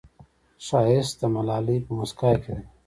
ښایست 0.65 1.15
د 1.19 1.21
ملالې 1.35 1.77
په 1.85 1.91
موسکا 1.97 2.31
کې 2.41 2.51
دی 2.57 2.65